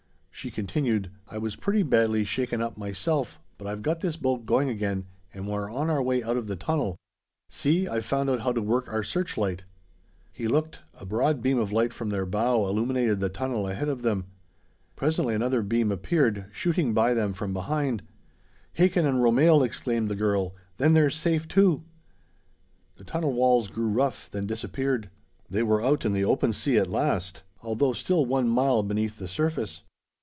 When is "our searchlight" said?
8.91-9.65